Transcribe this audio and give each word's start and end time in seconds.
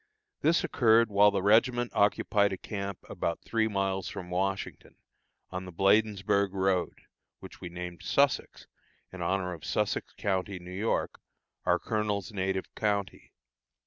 This 0.41 0.63
occurred 0.63 1.09
while 1.11 1.29
the 1.29 1.43
regiment 1.43 1.91
occupied 1.93 2.51
a 2.51 2.57
camp 2.57 2.97
about 3.07 3.43
three 3.43 3.67
miles 3.67 4.09
from 4.09 4.31
Washington, 4.31 4.95
on 5.51 5.65
the 5.65 5.71
Bladensburg 5.71 6.53
road, 6.55 7.01
which 7.39 7.61
we 7.61 7.69
named 7.69 8.01
Sussex, 8.01 8.65
in 9.13 9.21
honor 9.21 9.53
of 9.53 9.63
Sussex 9.63 10.11
county, 10.17 10.57
New 10.57 10.71
York, 10.71 11.21
our 11.67 11.77
colonel's 11.77 12.31
native 12.31 12.73
county. 12.73 13.31